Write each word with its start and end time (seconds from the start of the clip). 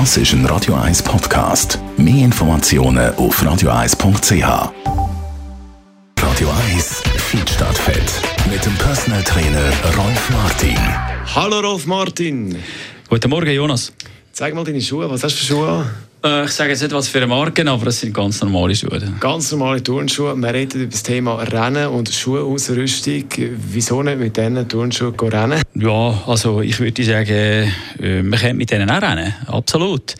Das 0.00 0.16
ist 0.16 0.32
ein 0.32 0.44
Radio 0.46 0.74
1 0.74 1.04
Podcast. 1.04 1.78
Mehr 1.96 2.24
Informationen 2.24 3.14
auf 3.14 3.40
radio1.ch. 3.40 4.72
Radio 6.20 6.50
1 6.72 7.02
Feedstadt 7.16 7.78
Fett 7.78 8.20
mit 8.50 8.66
dem 8.66 8.74
Personal 8.74 9.22
Trainer 9.22 9.70
Rolf 9.96 10.30
Martin. 10.30 10.76
Hallo 11.36 11.60
Rolf 11.60 11.86
Martin. 11.86 12.56
Guten 13.08 13.30
Morgen, 13.30 13.52
Jonas. 13.52 13.92
Zeig 14.32 14.52
mal 14.52 14.64
deine 14.64 14.80
Schuhe. 14.80 15.08
Was 15.08 15.22
hast 15.22 15.36
du 15.36 15.38
für 15.38 15.46
Schuhe 15.46 15.68
an? 15.68 15.90
Äh, 16.24 16.46
ich 16.46 16.52
sage 16.52 16.70
jetzt 16.70 16.80
nicht, 16.80 16.94
was 16.94 17.08
für 17.08 17.18
eine 17.18 17.26
Marke, 17.26 17.68
aber 17.68 17.88
es 17.88 18.00
sind 18.00 18.14
ganz 18.14 18.40
normale 18.40 18.74
Schuhe. 18.74 18.98
Ganz 19.20 19.52
normale 19.52 19.82
Turnschuhe. 19.82 20.34
Wir 20.34 20.54
reden 20.54 20.80
über 20.80 20.90
das 20.90 21.02
Thema 21.02 21.34
Rennen 21.34 21.88
und 21.88 22.08
Schuhausrüstung. 22.08 23.24
Wieso 23.68 24.02
nicht 24.02 24.18
mit 24.18 24.34
diesen 24.34 24.66
Turnschuhen 24.66 25.14
rennen? 25.20 25.60
Ja, 25.74 26.22
also 26.26 26.62
ich 26.62 26.80
würde 26.80 27.04
sagen, 27.04 27.70
äh, 28.00 28.22
man 28.22 28.38
kann 28.38 28.56
mit 28.56 28.70
denen 28.70 28.90
auch 28.90 29.02
rennen. 29.02 29.34
Absolut. 29.48 30.14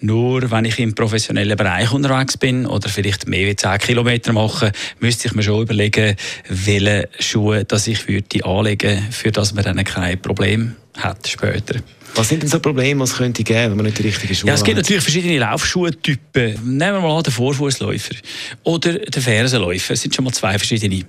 Nur 0.00 0.50
wenn 0.50 0.64
ich 0.64 0.78
im 0.78 0.94
professionellen 0.94 1.58
Bereich 1.58 1.92
unterwegs 1.92 2.38
bin 2.38 2.64
oder 2.64 2.88
vielleicht 2.88 3.28
mehr 3.28 3.48
als 3.48 3.60
10 3.60 3.78
Kilometer 3.80 4.32
mache, 4.32 4.72
müsste 5.00 5.28
ich 5.28 5.34
mir 5.34 5.42
schon 5.42 5.60
überlegen, 5.60 6.16
welche 6.48 7.10
Schuhe 7.18 7.66
dass 7.66 7.86
ich 7.86 8.08
würde 8.08 8.44
anlegen 8.46 9.06
für 9.10 9.30
dass 9.30 9.52
man 9.52 9.64
dann 9.64 9.84
kein 9.84 10.20
Problem 10.22 10.76
hat 11.02 11.26
später. 11.26 11.80
Was 12.14 12.28
sind 12.28 12.42
denn 12.42 12.50
so 12.50 12.58
Probleme, 12.58 13.00
was 13.00 13.16
könnte 13.16 13.44
geben, 13.44 13.70
wenn 13.70 13.76
man 13.76 13.86
nicht 13.86 13.98
die 13.98 14.02
richtigen 14.02 14.34
Schuhe 14.34 14.48
ja, 14.48 14.54
Es 14.54 14.64
gibt 14.64 14.76
hat? 14.76 14.84
natürlich 14.84 15.02
verschiedene 15.02 15.38
Laufschuhtypen. 15.38 16.54
Nehmen 16.76 16.94
wir 16.94 17.00
mal 17.00 17.16
an 17.18 17.22
den 17.22 17.32
Vorfußläufer 17.32 18.16
oder 18.64 18.98
den 18.98 19.22
Fersenläufer. 19.22 19.92
Das 19.92 20.02
sind 20.02 20.14
schon 20.14 20.24
mal 20.24 20.32
zwei 20.32 20.58
verschiedene. 20.58 21.04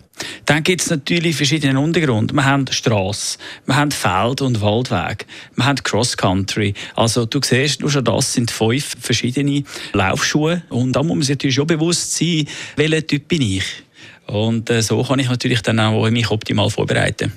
Dann 0.46 0.64
gibt 0.64 0.82
es 0.82 0.90
natürlich 0.90 1.36
verschiedene 1.36 1.80
Untergrund. 1.80 2.34
Wir 2.34 2.46
haben 2.46 2.66
Straße, 2.70 3.40
wir 3.66 3.76
haben 3.76 3.92
Feld- 3.92 4.42
und 4.42 4.62
Waldweg, 4.62 5.26
wir 5.56 5.66
haben 5.66 5.82
Cross-Country. 5.84 6.76
Also 6.96 7.26
du 7.26 7.40
siehst, 7.44 7.82
nur 7.82 7.90
schon 7.90 8.06
das 8.06 8.34
sind 8.34 8.52
fünf 8.52 8.96
verschiedene 9.00 9.64
Laufschuhe. 9.94 10.62
Und 10.70 10.96
da 10.96 11.02
muss 11.02 11.16
man 11.16 11.22
sich 11.24 11.36
natürlich 11.36 11.56
schon 11.56 11.68
bewusst 11.68 12.16
sein, 12.16 12.46
welcher 12.76 13.06
Typ 13.06 13.28
bin 13.28 13.42
ich. 13.42 13.64
Und 14.28 14.70
äh, 14.70 14.82
so 14.82 15.04
kann 15.04 15.20
ich 15.20 15.30
natürlich 15.30 15.62
dann 15.62 15.80
auch 15.80 16.10
mich 16.10 16.30
optimal 16.30 16.70
vorbereiten. 16.70 17.34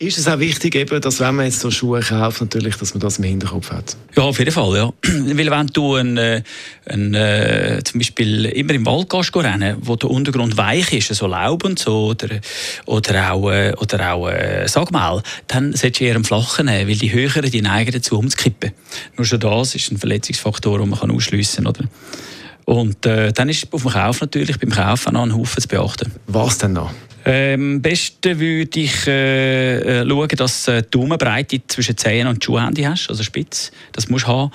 Ist 0.00 0.16
es 0.16 0.28
auch 0.28 0.38
wichtig, 0.38 0.76
eben, 0.76 1.00
dass 1.00 1.18
wenn 1.18 1.34
man 1.34 1.46
jetzt 1.46 1.58
so 1.58 1.72
Schuhe 1.72 1.98
kauft, 2.00 2.40
natürlich, 2.40 2.76
dass 2.76 2.94
man 2.94 3.00
das 3.00 3.18
im 3.18 3.24
Hinterkopf 3.24 3.72
hat? 3.72 3.96
Ja, 4.14 4.22
auf 4.22 4.38
jeden 4.38 4.52
Fall, 4.52 4.76
ja. 4.76 4.92
Weil 5.02 5.50
wenn 5.50 5.66
du 5.66 5.96
ein, 5.96 6.16
äh, 6.16 6.42
ein, 6.86 7.14
äh, 7.14 7.80
zum 7.82 7.98
Beispiel 7.98 8.44
immer 8.44 8.74
im 8.74 8.86
Wald 8.86 9.10
gehst 9.10 9.34
rennen, 9.34 9.76
wo 9.80 9.96
der 9.96 10.08
Untergrund 10.08 10.56
weich 10.56 10.92
ist, 10.92 11.12
so 11.12 11.26
Laub 11.26 11.64
und 11.64 11.80
so, 11.80 12.10
oder, 12.10 12.28
oder 12.86 13.32
auch, 13.32 13.50
äh, 13.50 13.74
oder 13.76 14.12
auch 14.12 14.28
äh, 14.28 14.68
Sagmehl, 14.68 15.20
dann 15.48 15.72
solltest 15.72 16.00
du 16.00 16.04
eher 16.04 16.14
einen 16.14 16.22
flachen 16.22 16.66
nehmen, 16.66 16.88
weil 16.88 16.96
die 16.96 17.12
höheren 17.12 17.50
die 17.50 17.60
neigen 17.60 17.90
dazu, 17.90 18.20
umzukippen. 18.20 18.70
Nur 19.16 19.26
schon 19.26 19.40
das 19.40 19.74
ist 19.74 19.90
ein 19.90 19.98
Verletzungsfaktor, 19.98 20.78
den 20.78 20.90
man 20.90 21.10
ausschliessen 21.10 21.64
kann. 21.64 21.88
Und 22.66 23.04
äh, 23.04 23.32
dann 23.32 23.48
ist 23.48 23.72
auf 23.72 23.82
dem 23.82 23.90
Kauf 23.90 24.20
natürlich 24.20 24.60
beim 24.60 24.70
Kaufen 24.70 25.14
noch 25.14 25.24
ein 25.24 25.34
Haufen 25.34 25.60
zu 25.60 25.66
beachten. 25.66 26.12
Was 26.28 26.58
denn 26.58 26.74
noch? 26.74 26.92
Ähm, 27.24 27.76
am 27.76 27.82
besten 27.82 28.38
würde 28.40 28.80
ich 28.80 29.06
äh, 29.06 30.00
äh, 30.00 30.08
schauen, 30.08 30.28
dass 30.28 30.64
du 30.64 30.82
die 30.82 30.90
Daumenbreite 30.90 31.60
zwischen 31.66 31.96
Zehen 31.96 32.26
und 32.26 32.44
Schuhhände 32.44 32.88
hast, 32.88 33.08
also 33.08 33.22
spitz. 33.22 33.70
Das 33.92 34.08
musst 34.08 34.26
du 34.26 34.28
haben. 34.28 34.50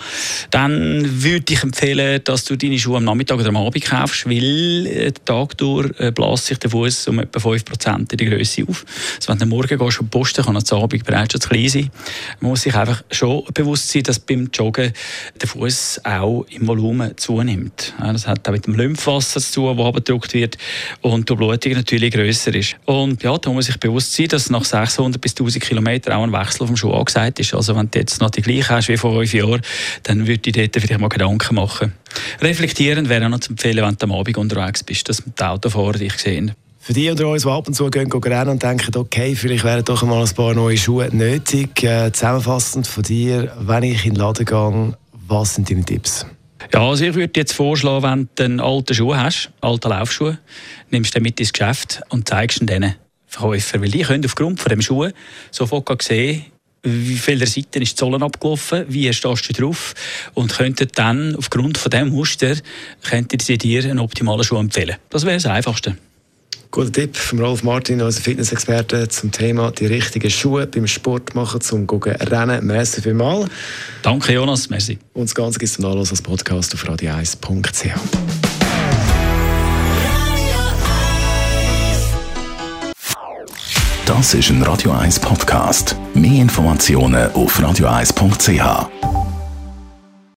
Dann 0.49 1.23
würde 1.23 1.53
ich 1.53 1.63
empfehlen, 1.63 2.21
dass 2.23 2.45
du 2.45 2.55
deine 2.55 2.79
Schuhe 2.79 2.97
am 2.97 3.03
Nachmittag 3.03 3.39
oder 3.39 3.49
am 3.49 3.57
Abend 3.57 3.83
kaufst, 3.83 4.27
weil 4.27 4.87
äh, 4.87 5.11
den 5.11 5.25
Tag 5.25 5.57
durch 5.57 5.91
äh, 5.99 6.11
bläst 6.11 6.45
sich 6.45 6.57
der 6.57 6.69
Fuß 6.69 7.07
um 7.09 7.19
etwa 7.19 7.39
5% 7.39 8.11
in 8.11 8.17
der 8.17 8.27
Größe 8.29 8.63
auf. 8.67 8.85
Also 9.15 9.29
wenn 9.29 9.39
du 9.39 9.45
morgen 9.45 9.77
gehst 9.77 9.99
und 9.99 10.09
posten, 10.09 10.43
kann 10.43 10.57
am 10.57 10.63
Abend 10.81 11.05
bereits 11.05 11.33
schon 11.33 11.41
zu 11.41 11.49
klein 11.49 11.69
sein. 11.69 11.91
Man 12.39 12.51
muss 12.51 12.61
sich 12.61 12.75
einfach 12.75 13.03
schon 13.11 13.43
bewusst 13.53 13.89
sein, 13.89 14.03
dass 14.03 14.19
beim 14.19 14.49
Joggen 14.53 14.93
der 15.39 15.47
Fuß 15.47 16.01
auch 16.03 16.45
im 16.49 16.67
Volumen 16.67 17.15
zunimmt. 17.17 17.93
Ja, 17.99 18.11
das 18.13 18.27
hat 18.27 18.47
auch 18.47 18.51
mit 18.51 18.65
dem 18.65 18.75
Lymphwasser 18.75 19.39
zu 19.39 19.53
tun, 19.53 19.77
das 19.77 19.85
abgedruckt 19.85 20.33
wird 20.33 20.57
und 21.01 21.29
die 21.29 21.35
Blutung 21.35 21.73
natürlich 21.73 22.13
grösser 22.13 22.53
ist. 22.53 22.62
Und 22.85 23.23
ja, 23.23 23.37
da 23.37 23.49
muss 23.49 23.55
man 23.55 23.61
sich 23.63 23.79
bewusst 23.79 24.13
sein, 24.13 24.27
dass 24.27 24.49
nach 24.49 24.63
600 24.65 25.21
bis 25.21 25.31
1000 25.33 25.63
Kilometern 25.63 26.13
auch 26.13 26.23
ein 26.23 26.31
Wechsel 26.31 26.67
vom 26.67 26.75
Schuh 26.75 26.91
angesagt 26.91 27.39
ist. 27.39 27.53
Also 27.53 27.75
wenn 27.75 27.89
du 27.89 27.99
jetzt 27.99 28.21
noch 28.21 28.29
die 28.29 28.41
gleiche 28.41 28.69
hast 28.69 28.89
wie 28.89 28.97
vor 28.97 29.13
fünf 29.13 29.33
Jahren, 29.33 29.61
dann 30.03 30.27
würde 30.27 30.49
ich 30.49 30.53
dort 30.53 30.75
vielleicht 30.75 30.99
mal 30.99 31.09
Gedanken 31.09 31.55
machen. 31.55 31.93
Reflektierend 32.41 33.09
wäre 33.09 33.25
auch 33.25 33.29
noch 33.29 33.39
zu 33.39 33.51
empfehlen, 33.51 33.85
wenn 33.85 33.95
du 33.95 34.03
am 34.05 34.11
Abend 34.11 34.37
unterwegs 34.37 34.83
bist, 34.83 35.09
dass 35.09 35.23
die 35.25 35.43
Autofahrer 35.43 35.93
dich 35.93 36.13
sehen. 36.13 36.53
Für 36.79 36.91
die 36.91 37.09
unter 37.09 37.29
uns, 37.29 37.43
die 37.43 37.49
ab 37.49 37.65
und 37.65 37.73
zu 37.73 37.89
gehen, 37.89 38.09
gehen 38.09 38.49
und 38.49 38.61
denken, 38.61 38.97
okay, 38.97 39.35
vielleicht 39.35 39.63
wären 39.63 39.85
doch 39.85 40.03
mal 40.03 40.21
ein 40.21 40.35
paar 40.35 40.53
neue 40.53 40.77
Schuhe 40.77 41.07
nötig. 41.13 41.81
Äh, 41.81 42.11
zusammenfassend 42.11 42.87
von 42.87 43.03
dir, 43.03 43.53
wenn 43.57 43.83
ich 43.83 44.05
in 44.05 44.15
den 44.15 44.19
Laden 44.19 44.45
gehe, 44.45 44.97
was 45.27 45.55
sind 45.55 45.69
deine 45.69 45.85
Tipps? 45.85 46.25
Ja, 46.71 46.87
also 46.87 47.05
ich 47.05 47.15
würde 47.15 47.33
jetzt 47.39 47.53
vorschlagen, 47.53 48.03
wenn 48.03 48.29
du 48.35 48.43
einen 48.43 48.59
alten 48.59 48.93
Schuh 48.93 49.15
hast, 49.15 49.51
alte 49.61 49.89
Laufschuhe, 49.89 50.37
nimmst 50.89 51.13
du 51.13 51.19
den 51.19 51.23
mit 51.23 51.39
ins 51.39 51.51
Geschäft 51.51 52.01
und 52.09 52.27
zeigst 52.27 52.61
ihn 52.61 52.67
diesen 52.67 52.95
Verkäufer, 53.27 53.81
weil 53.81 53.89
die 53.89 54.03
können 54.03 54.25
aufgrund 54.25 54.59
von 54.59 54.69
dem 54.69 54.81
Schuh 54.81 55.09
sofort 55.51 56.01
sehen, 56.01 56.45
wie 56.83 57.15
viele 57.15 57.47
Seiten 57.47 57.81
ist 57.81 57.93
die 57.93 57.95
Zollen 57.95 58.21
abgelaufen, 58.21 58.85
wie 58.89 59.11
stehst 59.13 59.49
du 59.49 59.53
drauf 59.53 59.93
und 60.33 60.53
könnten 60.53 60.87
dann 60.95 61.35
aufgrund 61.35 61.77
von 61.77 61.89
dem 61.89 62.09
Muster 62.09 62.55
könnten 63.03 63.39
sie 63.39 63.57
dir 63.57 63.83
einen 63.85 63.99
optimalen 63.99 64.43
Schuh 64.43 64.57
empfehlen. 64.57 64.97
Das 65.09 65.25
wäre 65.25 65.37
das 65.37 65.45
Einfachste. 65.45 65.97
Guter 66.73 66.91
Tipp 66.91 67.15
von 67.15 67.37
Rolf 67.37 67.61
Martin, 67.61 68.01
unser 68.01 68.19
Fitnessexperte, 68.19 69.07
zum 69.07 69.31
Thema 69.31 69.69
die 69.69 69.85
richtigen 69.85 70.31
Schuhe 70.31 70.65
beim 70.65 70.87
Sport 70.87 71.35
machen, 71.35 71.61
zum 71.61 71.85
Gucken 71.85 72.15
Rennen. 72.15 72.65
Merci 72.65 72.99
vielmals. 72.99 73.47
Danke, 74.01 74.33
Jonas. 74.33 74.71
Merci. 74.71 74.97
Und 75.13 75.25
das 75.25 75.35
Ganze 75.35 75.59
gibt 75.59 75.69
es 75.69 75.77
dann 75.77 75.95
als 75.95 76.19
Podcast 76.23 76.73
auf 76.73 76.83
radio1.ch. 76.83 77.91
Das 84.07 84.33
ist 84.33 84.49
ein 84.49 84.63
Radio 84.63 84.93
1 84.93 85.19
Podcast. 85.19 85.95
Mehr 86.15 86.41
Informationen 86.41 87.31
auf 87.33 87.59
radio1.ch. 87.59 89.02